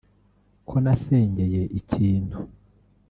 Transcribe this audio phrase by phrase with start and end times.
[0.67, 2.37] ko nasengeye ikintu